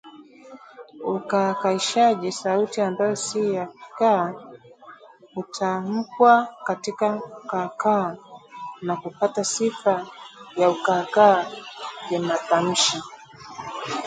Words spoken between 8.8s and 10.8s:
na kupata sifa ya